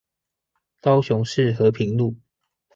[0.81, 2.15] 高雄市和平路